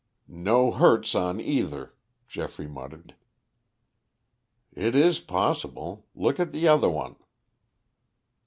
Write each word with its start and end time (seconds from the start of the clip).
"No 0.27 0.71
hurts 0.71 1.13
on 1.13 1.39
either," 1.39 1.93
Geoffrey 2.27 2.65
muttered. 2.65 3.13
"It 4.73 4.95
is 4.95 5.19
possible. 5.19 6.07
Look 6.15 6.39
at 6.39 6.53
the 6.53 6.67
other 6.67 6.89
one." 6.89 7.17